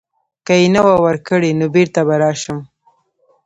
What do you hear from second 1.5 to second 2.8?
نو بیرته به راشم.